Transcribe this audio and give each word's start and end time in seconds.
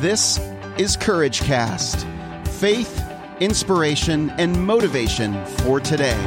This 0.00 0.38
is 0.76 0.94
Courage 0.94 1.40
Cast 1.40 2.06
faith, 2.44 3.02
inspiration, 3.40 4.28
and 4.30 4.66
motivation 4.66 5.42
for 5.46 5.80
today. 5.80 6.18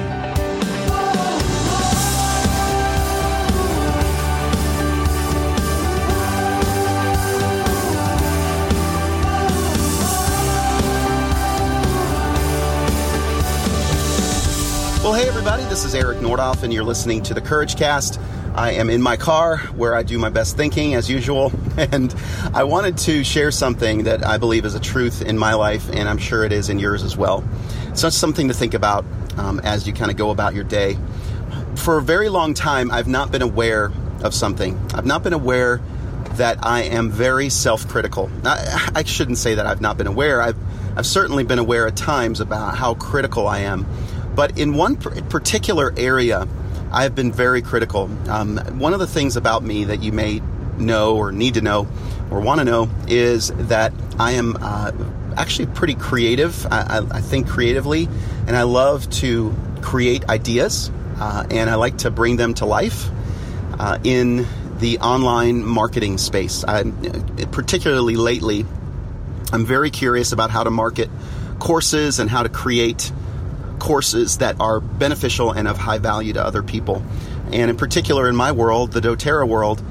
Well, 15.03 15.13
hey, 15.13 15.27
everybody, 15.27 15.63
this 15.65 15.85
is 15.85 15.93
Eric 15.93 16.17
Nordhoff, 16.17 16.63
and 16.63 16.73
you're 16.73 16.83
listening 16.83 17.21
to 17.21 17.35
the 17.35 17.41
Courage 17.41 17.75
Cast. 17.75 18.19
I 18.59 18.71
am 18.71 18.89
in 18.89 19.01
my 19.01 19.15
car 19.15 19.59
where 19.77 19.95
I 19.95 20.03
do 20.03 20.19
my 20.19 20.27
best 20.27 20.57
thinking 20.57 20.93
as 20.93 21.09
usual, 21.09 21.53
and 21.77 22.13
I 22.53 22.65
wanted 22.65 22.97
to 22.97 23.23
share 23.23 23.51
something 23.51 24.03
that 24.03 24.25
I 24.25 24.37
believe 24.37 24.65
is 24.65 24.75
a 24.75 24.81
truth 24.81 25.21
in 25.21 25.37
my 25.37 25.53
life, 25.53 25.89
and 25.93 26.09
I'm 26.09 26.17
sure 26.17 26.43
it 26.43 26.51
is 26.51 26.67
in 26.67 26.77
yours 26.77 27.01
as 27.01 27.15
well. 27.15 27.41
It's 27.87 28.01
just 28.01 28.17
something 28.17 28.49
to 28.49 28.53
think 28.53 28.73
about 28.73 29.05
um, 29.37 29.61
as 29.61 29.87
you 29.87 29.93
kind 29.93 30.11
of 30.11 30.17
go 30.17 30.29
about 30.29 30.55
your 30.55 30.65
day. 30.65 30.97
For 31.75 31.99
a 31.99 32.01
very 32.01 32.27
long 32.27 32.53
time, 32.53 32.91
I've 32.91 33.07
not 33.07 33.31
been 33.31 33.41
aware 33.41 33.93
of 34.25 34.33
something. 34.33 34.77
I've 34.93 35.05
not 35.05 35.23
been 35.23 35.31
aware 35.31 35.79
that 36.31 36.57
I 36.61 36.81
am 36.81 37.09
very 37.09 37.47
self 37.47 37.87
critical. 37.87 38.29
I, 38.43 38.91
I 38.93 39.03
shouldn't 39.03 39.37
say 39.37 39.55
that 39.55 39.67
I've 39.67 39.79
not 39.79 39.97
been 39.97 40.07
aware. 40.07 40.41
I've, 40.41 40.57
I've 40.97 41.07
certainly 41.07 41.45
been 41.45 41.59
aware 41.59 41.87
at 41.87 41.95
times 41.95 42.41
about 42.41 42.75
how 42.75 42.95
critical 42.95 43.47
I 43.47 43.59
am. 43.59 43.85
But 44.35 44.59
in 44.59 44.73
one 44.73 44.97
particular 44.97 45.93
area, 45.95 46.45
I 46.91 47.03
have 47.03 47.15
been 47.15 47.31
very 47.31 47.61
critical. 47.61 48.09
Um, 48.29 48.57
one 48.79 48.93
of 48.93 48.99
the 48.99 49.07
things 49.07 49.37
about 49.37 49.63
me 49.63 49.85
that 49.85 50.01
you 50.01 50.11
may 50.11 50.41
know 50.77 51.17
or 51.17 51.31
need 51.31 51.55
to 51.55 51.61
know 51.61 51.87
or 52.31 52.39
want 52.39 52.59
to 52.59 52.65
know 52.65 52.89
is 53.07 53.51
that 53.55 53.93
I 54.17 54.31
am 54.31 54.57
uh, 54.59 54.91
actually 55.37 55.67
pretty 55.67 55.95
creative. 55.95 56.65
I, 56.71 57.05
I, 57.11 57.21
think 57.21 57.47
creatively, 57.47 58.07
and 58.47 58.55
I 58.55 58.63
love 58.63 59.09
to 59.11 59.55
create 59.81 60.27
ideas, 60.29 60.91
uh, 61.17 61.45
and 61.49 61.69
I 61.69 61.75
like 61.75 61.99
to 61.99 62.11
bring 62.11 62.37
them 62.37 62.53
to 62.55 62.65
life 62.65 63.09
uh, 63.79 63.99
in 64.03 64.47
the 64.79 64.99
online 64.99 65.65
marketing 65.65 66.17
space. 66.17 66.63
I, 66.63 66.83
particularly 67.51 68.15
lately, 68.15 68.65
I'm 69.51 69.65
very 69.65 69.91
curious 69.91 70.31
about 70.31 70.49
how 70.49 70.63
to 70.63 70.69
market 70.69 71.09
courses 71.59 72.19
and 72.19 72.29
how 72.29 72.43
to 72.43 72.49
create 72.49 73.11
courses 73.79 74.37
that 74.37 74.59
are 74.59 74.79
beneficial 74.79 75.51
and 75.51 75.67
of 75.67 75.77
high 75.77 75.97
value 75.97 76.33
to 76.33 76.43
other 76.43 76.63
people. 76.63 77.03
And 77.51 77.69
in 77.69 77.77
particular, 77.77 78.29
in 78.29 78.35
my 78.35 78.51
world, 78.51 78.91
the 78.91 79.01
doTERRA 79.01 79.47
world, 79.47 79.81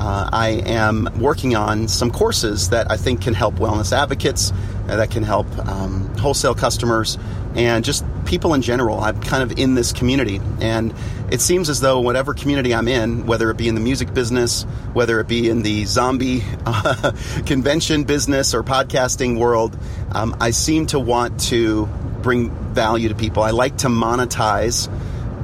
uh, 0.00 0.30
I 0.32 0.48
am 0.64 1.08
working 1.18 1.54
on 1.56 1.86
some 1.86 2.10
courses 2.10 2.70
that 2.70 2.90
I 2.90 2.96
think 2.96 3.20
can 3.20 3.34
help 3.34 3.56
wellness 3.56 3.92
advocates, 3.92 4.50
uh, 4.88 4.96
that 4.96 5.10
can 5.10 5.22
help 5.22 5.46
um, 5.66 6.08
wholesale 6.16 6.54
customers, 6.54 7.18
and 7.54 7.84
just 7.84 8.04
people 8.24 8.54
in 8.54 8.62
general. 8.62 8.98
I'm 8.98 9.20
kind 9.20 9.42
of 9.42 9.58
in 9.58 9.74
this 9.74 9.92
community, 9.92 10.40
and 10.60 10.94
it 11.30 11.42
seems 11.42 11.68
as 11.68 11.80
though 11.80 12.00
whatever 12.00 12.32
community 12.32 12.74
I'm 12.74 12.88
in, 12.88 13.26
whether 13.26 13.50
it 13.50 13.58
be 13.58 13.68
in 13.68 13.74
the 13.74 13.80
music 13.80 14.14
business, 14.14 14.62
whether 14.94 15.20
it 15.20 15.28
be 15.28 15.50
in 15.50 15.62
the 15.62 15.84
zombie 15.84 16.44
uh, 16.64 17.12
convention 17.46 18.04
business 18.04 18.54
or 18.54 18.62
podcasting 18.62 19.38
world, 19.38 19.76
um, 20.12 20.34
I 20.40 20.52
seem 20.52 20.86
to 20.86 20.98
want 20.98 21.40
to 21.48 21.88
bring 22.22 22.50
value 22.72 23.08
to 23.08 23.14
people. 23.14 23.42
I 23.42 23.50
like 23.50 23.78
to 23.78 23.88
monetize, 23.88 24.88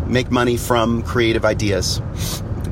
make 0.06 0.30
money 0.30 0.56
from 0.56 1.02
creative 1.02 1.44
ideas. 1.44 2.00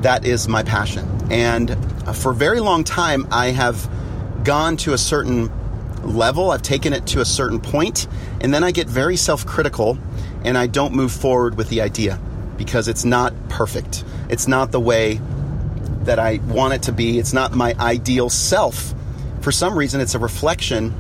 That 0.02 0.24
is 0.24 0.48
my 0.48 0.62
passion. 0.62 1.08
And 1.30 1.70
uh, 1.70 2.12
for 2.12 2.33
a 2.33 2.34
very 2.34 2.61
long 2.61 2.84
time, 2.84 3.27
I 3.30 3.46
have 3.48 3.88
gone 4.44 4.77
to 4.78 4.92
a 4.92 4.98
certain 4.98 5.50
level, 6.02 6.50
I've 6.50 6.62
taken 6.62 6.92
it 6.92 7.06
to 7.08 7.20
a 7.20 7.24
certain 7.24 7.61
point, 7.61 8.06
and 8.41 8.52
then 8.52 8.62
I 8.62 8.70
get 8.70 8.86
very 8.86 9.16
self 9.16 9.46
critical 9.46 9.98
and 10.44 10.58
I 10.58 10.66
don't 10.66 10.94
move 10.94 11.11
forward 11.11 11.56
with 11.56 11.70
the 11.70 11.80
idea 11.80 12.20
because 12.58 12.86
it's 12.89 13.05
not 13.05 13.33
perfect. 13.48 14.05
It's 14.28 14.46
not 14.46 14.70
the 14.70 14.80
way 14.80 15.20
that 16.02 16.18
I 16.18 16.36
want 16.46 16.74
it 16.74 16.83
to 16.83 16.92
be. 16.92 17.18
It's 17.18 17.33
not 17.33 17.55
my 17.55 17.74
ideal 17.80 18.28
self. 18.28 18.95
For 19.40 19.51
some 19.51 19.77
reason, 19.77 20.01
it's 20.01 20.14
a 20.14 20.18
reflection 20.18 20.95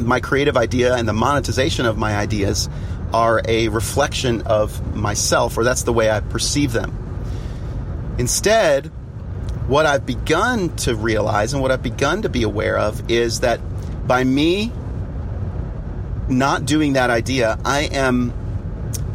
my 0.00 0.20
creative 0.20 0.56
idea 0.56 0.94
and 0.94 1.08
the 1.08 1.12
monetization 1.12 1.86
of 1.86 1.96
my 1.98 2.16
ideas 2.16 2.68
are 3.12 3.42
a 3.46 3.68
reflection 3.68 4.42
of 4.42 4.94
myself, 4.94 5.58
or 5.58 5.64
that's 5.64 5.82
the 5.82 5.92
way 5.92 6.10
I 6.10 6.20
perceive 6.20 6.72
them. 6.72 6.96
Instead, 8.18 8.86
what 9.66 9.86
I've 9.86 10.06
begun 10.06 10.74
to 10.76 10.94
realize 10.94 11.52
and 11.52 11.62
what 11.62 11.70
I've 11.70 11.82
begun 11.82 12.22
to 12.22 12.28
be 12.28 12.42
aware 12.42 12.76
of 12.76 13.10
is 13.10 13.40
that 13.40 13.60
by 14.06 14.24
me 14.24 14.72
not 16.28 16.64
doing 16.64 16.94
that 16.94 17.10
idea, 17.10 17.58
I 17.64 17.82
am 17.92 18.32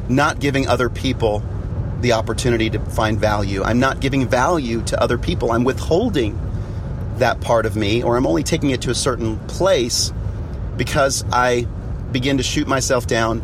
not 0.09 0.39
giving 0.39 0.67
other 0.67 0.89
people 0.89 1.43
the 2.01 2.13
opportunity 2.13 2.69
to 2.69 2.79
find 2.79 3.19
value. 3.19 3.63
I'm 3.63 3.79
not 3.79 3.99
giving 3.99 4.27
value 4.27 4.81
to 4.83 5.01
other 5.01 5.17
people. 5.17 5.51
I'm 5.51 5.63
withholding 5.63 6.39
that 7.17 7.41
part 7.41 7.65
of 7.65 7.75
me, 7.75 8.03
or 8.03 8.17
I'm 8.17 8.27
only 8.27 8.43
taking 8.43 8.69
it 8.71 8.81
to 8.83 8.91
a 8.91 8.95
certain 8.95 9.39
place 9.47 10.11
because 10.77 11.23
I 11.31 11.67
begin 12.11 12.37
to 12.37 12.43
shoot 12.43 12.67
myself 12.67 13.07
down. 13.07 13.41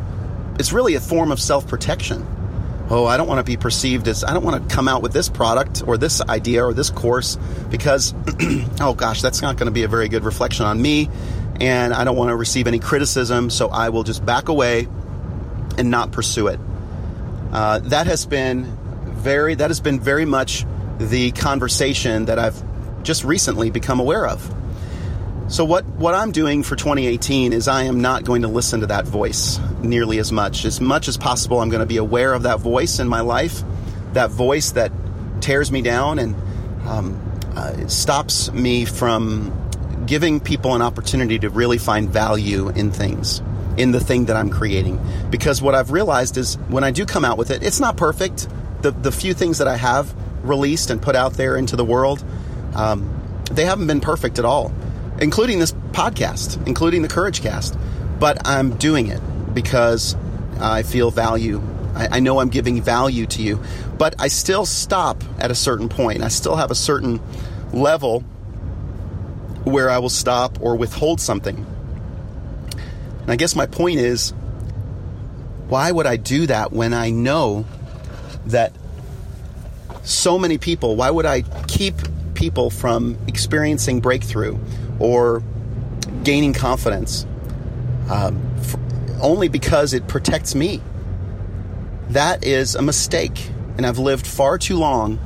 It's 0.60 0.72
really 0.72 0.96
a 0.96 1.00
form 1.00 1.32
of 1.32 1.40
self 1.40 1.68
protection. 1.68 2.26
Oh, 2.90 3.06
I 3.06 3.16
don't 3.16 3.28
want 3.28 3.40
to 3.40 3.44
be 3.44 3.56
perceived 3.56 4.10
as, 4.10 4.26
I 4.26 4.34
don't 4.34 4.44
want 4.44 4.68
to 4.68 4.76
come 4.76 4.90
out 4.90 5.02
with 5.02 5.14
this 5.14 5.30
product 5.30 5.82
or 5.88 5.98
this 5.98 6.20
idea 6.22 6.66
or 6.66 6.74
this 6.74 6.90
course 6.90 7.38
because, 7.70 8.14
oh 8.82 8.94
gosh, 8.94 9.22
that's 9.22 9.42
not 9.42 9.56
going 9.56 9.68
to 9.68 9.72
be 9.72 9.84
a 9.84 9.88
very 9.88 10.10
good 10.10 10.26
reflection 10.26 10.66
on 10.66 10.82
me. 10.82 11.10
And 11.62 11.94
I 11.94 12.04
don't 12.04 12.18
want 12.18 12.32
to 12.32 12.36
receive 12.36 12.68
any 12.68 12.80
criticism, 12.80 13.50
so 13.50 13.70
I 13.70 13.90
will 13.90 14.04
just 14.04 14.26
back 14.26 14.50
away 14.50 14.90
and 15.78 15.90
not 15.90 16.12
pursue 16.12 16.48
it. 16.48 16.60
Uh, 17.54 17.80
that 17.80 18.08
has 18.08 18.26
been 18.26 18.66
very, 19.06 19.56
that 19.56 19.70
has 19.70 19.80
been 19.80 20.00
very 20.00 20.26
much 20.26 20.66
the 20.98 21.32
conversation 21.32 22.26
that 22.26 22.40
I've 22.40 22.62
just 23.04 23.24
recently 23.24 23.70
become 23.70 24.00
aware 24.00 24.28
of. 24.28 24.54
So 25.52 25.66
what 25.66 25.86
what 25.86 26.14
I'm 26.14 26.32
doing 26.32 26.64
for 26.64 26.78
2018 26.78 27.52
is 27.52 27.68
I 27.68 27.84
am 27.84 28.00
not 28.00 28.24
going 28.24 28.44
to 28.44 28.48
listen 28.48 28.80
to 28.80 28.88
that 28.88 29.06
voice 29.06 29.60
nearly 29.82 30.18
as 30.18 30.32
much. 30.32 30.64
As 30.64 30.80
much 30.80 31.10
as 31.10 31.18
possible, 31.18 31.60
I'm 31.60 31.68
going 31.68 31.82
to 31.82 31.86
be 31.86 31.98
aware 31.98 32.34
of 32.34 32.44
that 32.44 32.62
voice 32.62 33.00
in 33.00 33.10
my 33.10 33.20
life, 33.20 33.62
that 34.14 34.32
voice 34.32 34.72
that 34.72 34.94
tears 35.42 35.70
me 35.70 35.82
down 35.82 36.20
and 36.20 36.36
um, 36.88 37.42
uh, 37.54 37.86
stops 37.88 38.50
me 38.54 38.86
from 38.86 39.52
giving 40.06 40.40
people 40.40 40.74
an 40.74 40.82
opportunity 40.82 41.38
to 41.40 41.50
really 41.50 41.78
find 41.78 42.10
value 42.10 42.70
in 42.70 42.90
things, 42.90 43.42
in 43.76 43.92
the 43.92 44.00
thing 44.00 44.28
that 44.28 44.38
I'm 44.38 44.52
creating. 44.52 45.02
Because 45.30 45.62
what 45.62 45.76
I've 45.76 45.92
realized 45.92 46.38
is 46.38 46.56
when 46.70 46.86
I 46.86 46.92
do 46.92 47.06
come 47.06 47.26
out 47.26 47.38
with 47.38 47.52
it, 47.52 47.62
it's 47.62 47.82
not 47.82 47.98
perfect. 47.98 48.48
The 48.84 48.92
the 48.92 49.12
few 49.12 49.34
things 49.34 49.58
that 49.58 49.68
I 49.68 49.76
have 49.76 50.16
released 50.44 50.92
and 50.92 51.02
put 51.02 51.18
out 51.18 51.34
there 51.34 51.58
into 51.58 51.76
the 51.76 51.84
world, 51.84 52.24
um, 52.74 53.44
they 53.52 53.66
haven't 53.66 53.88
been 53.88 54.00
perfect 54.00 54.40
at 54.40 54.46
all 54.46 54.72
including 55.22 55.60
this 55.60 55.72
podcast, 55.92 56.66
including 56.68 57.04
the 57.04 57.08
Courage 57.08 57.42
Cast. 57.42 57.78
But 58.20 58.46
I'm 58.46 58.76
doing 58.78 59.08
it 59.08 59.22
because 59.54 60.16
I 60.60 60.84
feel 60.84 61.12
value. 61.12 61.62
I, 61.96 62.18
I, 62.18 62.20
know 62.20 62.40
I'm 62.40 62.50
giving 62.50 62.82
value 62.82 63.26
to 63.28 63.42
you, 63.42 63.62
but 63.98 64.16
I 64.20 64.28
still 64.28 64.66
stop 64.66 65.24
at 65.40 65.52
a 65.52 65.56
certain 65.56 65.90
point. 65.90 66.22
I 66.22 66.28
still 66.28 66.56
have 66.56 66.72
a 66.72 66.76
certain 66.76 67.22
level 67.74 68.22
where 69.64 69.90
I 69.90 70.00
will 70.00 70.10
stop 70.10 70.60
or 70.62 70.76
withhold 70.76 71.22
something. 71.22 71.66
And 73.22 73.32
I 73.32 73.36
guess 73.36 73.56
my 73.56 73.66
point 73.66 74.00
is 74.00 74.32
why 75.68 75.92
would 75.92 76.06
I 76.06 76.18
do 76.18 76.48
that 76.48 76.72
when 76.72 76.94
I 76.94 77.12
know 77.12 77.66
that 78.48 78.74
so 80.04 80.40
many 80.40 80.58
people, 80.58 80.96
why 80.96 81.10
would 81.12 81.26
I 81.26 81.44
keep 81.68 81.96
people 82.42 82.72
from 82.72 83.16
experiencing 83.28 84.00
breakthrough 84.00 84.58
or 84.98 85.44
gaining 86.24 86.54
confidence 86.54 87.28
um, 88.10 88.42
only 89.22 89.48
because 89.48 89.94
it 89.94 90.08
protects 90.08 90.56
me. 90.56 90.82
That 92.10 92.44
is 92.44 92.74
a 92.74 92.82
mistake, 92.82 93.52
and 93.78 93.86
I've 93.86 94.00
lived 94.00 94.26
far 94.26 94.58
too 94.58 94.76
long 94.76 95.20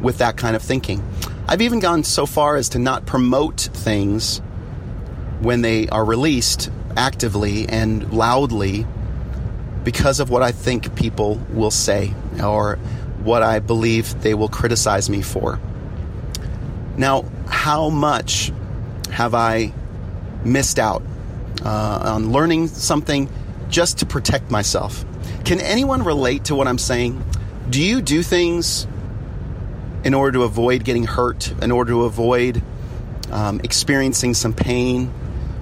with 0.00 0.18
that 0.18 0.36
kind 0.36 0.54
of 0.54 0.62
thinking. 0.62 1.04
I've 1.48 1.62
even 1.62 1.80
gone 1.80 2.04
so 2.04 2.26
far 2.26 2.54
as 2.54 2.68
to 2.70 2.78
not 2.78 3.06
promote 3.06 3.60
things 3.60 4.38
when 5.40 5.62
they 5.62 5.88
are 5.88 6.04
released 6.04 6.70
actively 6.96 7.68
and 7.68 8.12
loudly 8.12 8.86
because 9.82 10.20
of 10.20 10.30
what 10.30 10.42
I 10.42 10.52
think 10.52 10.94
people 10.94 11.40
will 11.50 11.72
say 11.72 12.14
or 12.40 12.76
what 13.24 13.42
I 13.42 13.58
believe 13.58 14.22
they 14.22 14.34
will 14.34 14.48
criticize 14.48 15.10
me 15.10 15.22
for. 15.22 15.58
Now, 16.96 17.24
how 17.46 17.88
much 17.88 18.52
have 19.10 19.34
I 19.34 19.72
missed 20.44 20.78
out 20.78 21.02
uh, 21.64 22.12
on 22.14 22.32
learning 22.32 22.68
something 22.68 23.30
just 23.68 23.98
to 23.98 24.06
protect 24.06 24.50
myself? 24.50 25.04
Can 25.44 25.60
anyone 25.60 26.02
relate 26.02 26.44
to 26.46 26.54
what 26.54 26.68
I'm 26.68 26.78
saying? 26.78 27.22
Do 27.70 27.82
you 27.82 28.02
do 28.02 28.22
things 28.22 28.86
in 30.04 30.14
order 30.14 30.32
to 30.32 30.42
avoid 30.44 30.84
getting 30.84 31.04
hurt, 31.04 31.52
in 31.62 31.70
order 31.70 31.92
to 31.92 32.04
avoid 32.04 32.62
um, 33.30 33.60
experiencing 33.64 34.34
some 34.34 34.52
pain 34.52 35.12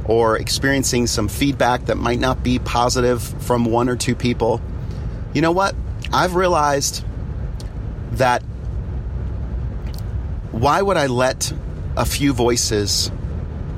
or 0.05 0.37
experiencing 0.37 1.07
some 1.07 1.29
feedback 1.29 1.85
that 1.87 1.97
might 1.97 2.19
not 2.19 2.43
be 2.43 2.59
positive 2.59 3.23
from 3.23 3.65
one 3.65 3.89
or 3.89 3.97
two 3.97 4.15
people, 4.15 4.61
you 5.33 5.43
know 5.43 5.53
what? 5.53 5.75
I've 6.13 6.35
realized 6.35 7.05
that 8.13 8.43
why 10.53 10.81
would 10.81 10.97
I 10.97 11.07
let 11.07 11.53
a 11.97 12.05
few 12.05 12.33
voices 12.33 13.11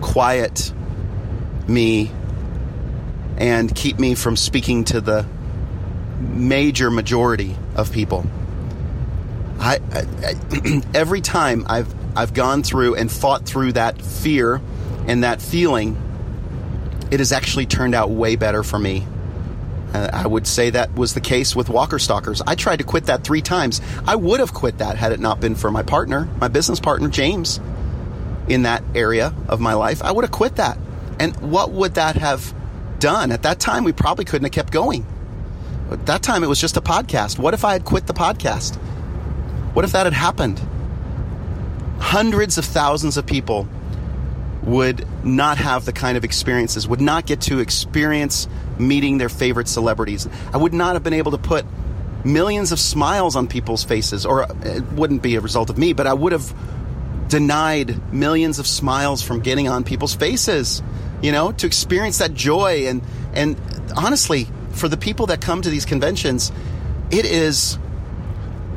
quiet 0.01 0.73
me 1.69 2.11
and 3.37 3.75
keep 3.75 3.99
me 3.99 4.15
from 4.15 4.37
speaking 4.37 4.85
to 4.85 5.01
the 5.01 5.27
major 6.21 6.91
majority 6.91 7.57
of 7.75 7.93
people? 7.93 8.27
I, 9.59 9.81
I, 9.93 10.07
I 10.27 10.83
every 10.95 11.21
time 11.21 11.67
I've 11.69 11.93
I've 12.15 12.35
gone 12.35 12.63
through 12.63 12.97
and 12.97 13.11
fought 13.11 13.47
through 13.47 13.73
that 13.73 14.01
fear 14.03 14.61
and 15.07 15.25
that 15.25 15.41
feeling, 15.41 15.97
it 17.11 17.21
has 17.21 17.33
actually 17.33 17.67
turned 17.67 17.95
out 17.95 18.11
way 18.11 18.37
better 18.37 18.63
for 18.63 18.79
me. 18.79 19.07
Uh, 19.93 20.09
I 20.13 20.27
would 20.27 20.47
say 20.47 20.71
that 20.71 20.95
was 20.95 21.15
the 21.15 21.21
case 21.21 21.55
with 21.55 21.69
Walker 21.69 21.99
Stalkers. 21.99 22.41
I 22.47 22.55
tried 22.55 22.77
to 22.77 22.85
quit 22.85 23.07
that 23.07 23.25
three 23.25 23.43
times. 23.43 23.81
I 24.07 24.17
would 24.17 24.41
have 24.41 24.55
quit 24.55 24.79
that 24.79 24.97
had 24.97 25.13
it 25.13 25.21
not 25.21 25.41
been 25.41 25.55
for 25.55 25.71
my 25.71 25.83
partner, 25.83 26.29
my 26.41 26.49
business 26.49 26.81
partner, 26.81 27.09
James, 27.09 27.61
in 28.49 28.63
that 28.63 28.83
area 28.95 29.35
of 29.49 29.61
my 29.61 29.75
life. 29.75 30.03
I 30.03 30.13
would 30.13 30.25
have 30.25 30.33
quit 30.33 30.57
that. 30.57 30.79
And 31.21 31.37
what 31.41 31.71
would 31.73 31.95
that 31.95 32.17
have 32.17 32.55
done? 32.99 33.31
At 33.31 33.43
that 33.43 33.61
time, 33.61 33.85
we 33.85 33.93
probably 33.93 34.25
couldn't 34.25 34.45
have 34.45 34.53
kept 34.53 34.73
going. 34.73 35.07
At 35.91 36.07
that 36.07 36.23
time, 36.23 36.43
it 36.43 36.49
was 36.49 36.61
just 36.61 36.79
a 36.79 36.81
podcast. 36.81 37.39
What 37.39 37.53
if 37.53 37.65
I 37.65 37.75
had 37.75 37.85
quit 37.85 38.07
the 38.07 38.15
podcast? 38.15 38.77
What 39.75 39.85
if 39.85 39.93
that 39.93 40.07
had 40.07 40.15
happened? 40.15 40.61
Hundreds 41.99 42.57
of 42.57 42.65
thousands 42.65 43.17
of 43.17 43.27
people 43.27 43.69
would 44.63 45.07
not 45.25 45.59
have 45.59 45.85
the 45.85 45.93
kind 45.93 46.17
of 46.17 46.25
experiences, 46.25 46.87
would 46.87 47.01
not 47.01 47.27
get 47.27 47.41
to 47.43 47.59
experience 47.59 48.49
meeting 48.79 49.19
their 49.19 49.29
favorite 49.29 49.69
celebrities. 49.69 50.29
I 50.53 50.57
would 50.57 50.73
not 50.73 50.95
have 50.95 51.03
been 51.03 51.15
able 51.15 51.33
to 51.33 51.39
put 51.39 51.67
millions 52.25 52.71
of 52.73 52.79
smiles 52.79 53.35
on 53.35 53.49
people's 53.49 53.85
faces, 53.85 54.25
or 54.25 54.45
uh, 54.45 54.55
it 54.63 54.85
wouldn't 54.93 55.23
be 55.23 55.35
a 55.35 55.41
result 55.41 55.71
of 55.71 55.79
me, 55.79 55.93
but 55.93 56.07
I 56.07 56.15
would 56.15 56.33
have 56.33 56.55
denied 57.29 58.13
millions 58.13 58.59
of 58.59 58.67
smiles 58.67 59.23
from 59.23 59.41
getting 59.41 59.69
on 59.69 59.85
people's 59.85 60.15
faces, 60.15 60.83
you 61.23 61.33
know, 61.33 61.53
to 61.53 61.67
experience 61.67 62.19
that 62.19 62.35
joy. 62.35 62.87
And, 62.87 63.03
and 63.33 63.61
honestly, 63.97 64.47
for 64.73 64.89
the 64.89 64.97
people 64.97 65.27
that 65.27 65.41
come 65.41 65.63
to 65.63 65.71
these 65.71 65.85
conventions, 65.85 66.53
it 67.11 67.25
is 67.25 67.79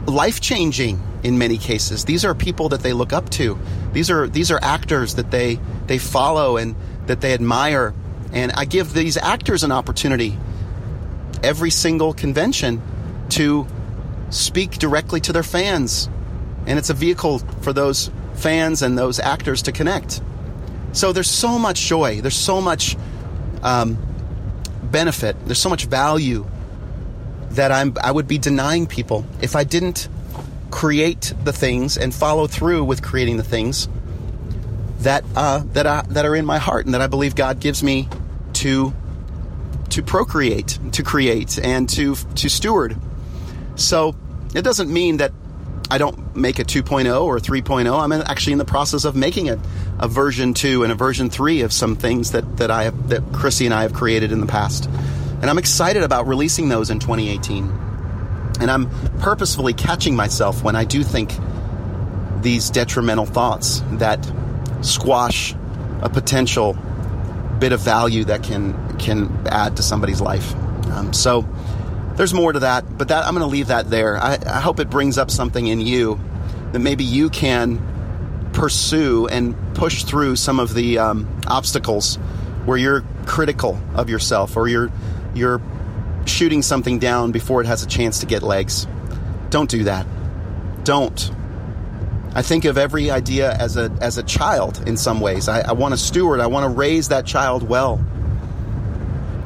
life 0.08 0.42
changing 0.42 1.02
in 1.26 1.40
many 1.40 1.58
cases. 1.58 2.06
These 2.06 2.24
are 2.24 2.36
people 2.36 2.70
that 2.70 2.82
they 2.82 2.94
look 2.94 3.12
up 3.12 3.32
to. 3.32 3.58
These 3.94 4.12
are 4.12 4.28
these 4.28 4.52
are 4.52 4.60
actors 4.62 5.16
that 5.16 5.32
they 5.32 5.60
they 5.88 5.98
follow 5.98 6.58
and 6.58 6.76
that 7.08 7.20
they 7.20 7.34
admire. 7.34 7.96
And 8.32 8.52
I 8.52 8.66
give 8.66 8.94
these 8.94 9.18
actors 9.18 9.64
an 9.64 9.72
opportunity 9.72 10.38
every 11.44 11.72
single 11.72 12.14
convention 12.14 12.80
to 13.30 13.66
speak 14.30 14.74
directly 14.74 15.20
to 15.22 15.34
their 15.34 15.44
fans. 15.44 16.08
And 16.68 16.78
it's 16.78 16.92
a 16.92 16.94
vehicle 16.94 17.40
for 17.62 17.74
those 17.74 18.12
fans 18.36 18.84
and 18.84 18.96
those 18.96 19.20
actors 19.20 19.64
to 19.64 19.72
connect. 19.72 20.22
So 20.92 21.12
there's 21.12 21.30
so 21.30 21.58
much 21.58 21.82
joy, 21.88 22.22
there's 22.22 22.38
so 22.38 22.62
much 22.62 22.96
um, 23.64 23.98
benefit, 24.84 25.36
there's 25.46 25.60
so 25.60 25.70
much 25.70 25.86
value 25.86 26.46
that 27.52 27.72
I'm 27.72 27.96
I 28.00 28.12
would 28.12 28.28
be 28.28 28.38
denying 28.38 28.86
people 28.86 29.26
if 29.42 29.56
I 29.56 29.64
didn't 29.64 30.08
create 30.72 31.34
the 31.44 31.54
things 31.54 31.98
and 31.98 32.14
follow 32.14 32.48
through 32.48 32.84
with 32.84 33.02
creating 33.02 33.38
the 33.38 33.44
things 33.44 33.88
that 35.00 35.24
uh, 35.36 35.64
that 35.74 35.88
I, 35.88 36.02
that 36.10 36.26
are 36.26 36.36
in 36.36 36.46
my 36.46 36.58
heart 36.58 36.86
and 36.86 36.94
that 36.94 37.02
I 37.02 37.08
believe 37.08 37.36
God 37.36 37.60
gives 37.60 37.84
me 37.84 38.08
to 38.54 38.94
to 39.92 40.04
procreate, 40.04 40.80
to 40.94 41.04
create, 41.04 41.60
and 41.60 41.88
to 41.90 42.16
to 42.16 42.50
steward. 42.50 42.98
So 43.76 44.16
it 44.54 44.64
doesn't 44.64 44.92
mean 44.92 45.18
that 45.18 45.32
I 45.90 45.98
don't 45.98 46.36
make 46.36 46.60
a 46.60 46.64
2.0 46.64 47.22
or 47.22 47.38
a 47.38 47.40
3.0. 47.40 48.00
I'm 48.00 48.12
actually 48.12 48.54
in 48.54 48.60
the 48.60 48.66
process 48.66 49.06
of 49.06 49.16
making 49.16 49.50
a, 49.50 49.60
a 50.00 50.08
version 50.08 50.54
2 50.54 50.84
and 50.84 50.92
a 50.92 50.96
version 50.96 51.30
3 51.30 51.62
of 51.62 51.72
some 51.72 51.96
things 51.96 52.32
that, 52.32 52.58
that 52.58 52.72
I 52.72 52.86
have, 52.86 53.10
that 53.10 53.22
Chrissy 53.34 53.66
and 53.66 53.74
I 53.74 53.84
have 53.84 53.94
created 53.94 54.32
in 54.32 54.40
the 54.40 54.48
past. 54.48 54.90
And 55.42 55.50
I'm 55.50 55.60
excited 55.60 56.02
about 56.02 56.26
releasing 56.28 56.70
those 56.70 56.90
in 56.90 57.00
2018. 57.00 57.85
And 58.58 58.72
I'm 58.72 58.90
purposefully 59.20 59.74
catching 59.74 60.16
myself 60.16 60.64
when 60.64 60.76
I 60.76 60.84
do 60.86 61.04
think 61.04 61.34
these 62.42 62.70
detrimental 62.70 63.26
thoughts 63.26 63.82
that 63.94 64.32
squash 64.82 65.56
a 66.02 66.10
potential 66.10 66.78
bit 67.60 67.72
of 67.72 67.82
value 67.82 68.26
that 68.26 68.44
can 68.44 68.98
can 68.98 69.48
add 69.48 69.78
to 69.78 69.84
somebody's 69.84 70.22
life. 70.22 70.54
Um, 70.92 71.14
so 71.14 71.48
there's 72.16 72.34
more 72.34 72.54
to 72.54 72.60
that, 72.60 72.98
but 72.98 73.08
that 73.10 73.26
I'm 73.26 73.34
going 73.34 73.46
to 73.46 73.52
leave 73.52 73.68
that 73.68 73.90
there. 73.90 74.18
I, 74.18 74.38
I 74.46 74.60
hope 74.60 74.80
it 74.80 74.90
brings 74.90 75.18
up 75.18 75.30
something 75.30 75.68
in 75.68 75.82
you 75.82 76.20
that 76.72 76.80
maybe 76.80 77.04
you 77.04 77.30
can 77.30 77.82
pursue 78.54 79.28
and 79.28 79.56
push 79.76 80.04
through 80.04 80.36
some 80.38 80.60
of 80.60 80.74
the 80.74 80.98
um, 80.98 81.42
obstacles 81.48 82.16
where 82.66 82.78
you're 82.78 83.04
critical 83.26 83.80
of 83.96 84.10
yourself 84.10 84.56
or 84.56 84.68
you're 84.68 84.92
you're 85.34 85.62
shooting 86.26 86.62
something 86.62 87.00
down 87.00 87.32
before 87.32 87.62
it 87.62 87.68
has 87.68 87.84
a 87.84 87.88
chance 87.88 88.20
to 88.20 88.26
get 88.26 88.44
legs. 88.44 88.88
Don't 89.50 89.70
do 89.70 89.86
that. 89.86 90.06
Don't. 90.84 91.32
I 92.34 92.42
think 92.42 92.66
of 92.66 92.78
every 92.78 93.10
idea 93.10 93.54
as 93.54 93.78
a 93.78 93.92
as 94.02 94.18
a 94.18 94.24
child 94.24 94.84
in 94.88 94.98
some 94.98 95.22
ways. 95.22 95.48
I, 95.48 95.62
I 95.62 95.72
want 95.72 95.94
to 95.94 95.98
steward. 95.98 96.42
I 96.42 96.48
want 96.48 96.66
to 96.66 96.70
raise 96.70 97.08
that 97.08 97.26
child 97.26 97.64
well. 97.64 98.04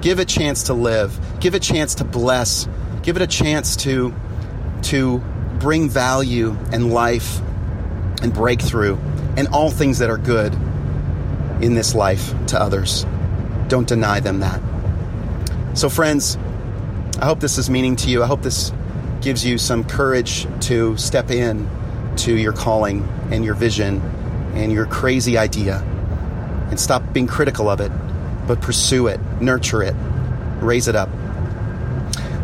Give 0.02 0.20
it 0.20 0.24
a 0.24 0.26
chance 0.26 0.64
to 0.64 0.74
live. 0.74 1.20
Give 1.40 1.54
it 1.54 1.58
a 1.58 1.74
chance 1.74 1.96
to 1.96 2.04
bless. 2.04 2.68
Give 3.04 3.16
it 3.16 3.22
a 3.22 3.28
chance 3.28 3.76
to 3.78 4.14
to 4.84 5.20
bring 5.60 5.90
value 5.90 6.58
and 6.72 6.92
life 6.92 7.40
and 8.22 8.34
breakthrough 8.34 8.98
and 9.38 9.48
all 9.50 9.70
things 9.70 10.00
that 10.00 10.10
are 10.10 10.18
good 10.18 10.54
in 11.62 11.74
this 11.74 11.94
life 11.94 12.34
to 12.48 12.60
others. 12.60 13.06
Don't 13.68 13.88
deny 13.88 14.20
them 14.20 14.40
that. 14.40 14.62
So, 15.74 15.90
friends, 15.90 16.38
I 17.22 17.26
hope 17.26 17.42
this 17.42 17.58
is 17.58 17.70
meaning 17.70 17.98
to 17.98 18.10
you. 18.10 18.24
I 18.24 18.28
hope 18.28 18.42
this 18.42 18.72
gives 19.20 19.46
you 19.46 19.58
some 19.58 19.84
courage 19.84 20.48
to 20.62 20.96
step 20.96 21.32
in 21.32 21.70
to 22.18 22.34
your 22.34 22.54
calling 22.54 23.06
and 23.30 23.44
your 23.44 23.56
vision 23.56 24.02
and 24.56 24.72
your 24.72 24.86
crazy 24.86 25.38
idea 25.38 25.80
and 26.70 26.80
stop 26.80 27.04
being 27.12 27.28
critical 27.28 27.70
of 27.70 27.82
it, 27.82 27.92
but 28.48 28.62
pursue 28.62 29.08
it, 29.08 29.20
nurture 29.42 29.84
it, 29.84 29.96
raise 30.62 30.88
it 30.88 30.96
up. 30.96 31.10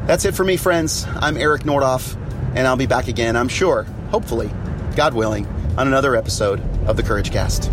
That's 0.07 0.25
it 0.25 0.35
for 0.35 0.43
me, 0.43 0.57
friends. 0.57 1.07
I'm 1.07 1.37
Eric 1.37 1.63
Nordhoff, 1.63 2.15
and 2.53 2.67
I'll 2.67 2.75
be 2.75 2.85
back 2.85 3.07
again, 3.07 3.37
I'm 3.37 3.47
sure, 3.47 3.83
hopefully, 4.11 4.51
God 4.97 5.13
willing, 5.13 5.47
on 5.77 5.87
another 5.87 6.17
episode 6.17 6.59
of 6.85 6.97
the 6.97 7.03
Courage 7.03 7.31
Cast. 7.31 7.71